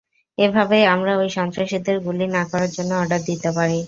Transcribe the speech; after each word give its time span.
এভাবেই 0.37 0.85
আমরা 0.93 1.11
ওই 1.17 1.29
সন্ত্রাসীদের 1.37 1.97
গুলি 2.05 2.25
না 2.35 2.43
করার 2.51 2.71
জন্য 2.73 2.91
অর্ডার 3.01 3.21
দিতে 3.29 3.49
পারি। 3.57 3.79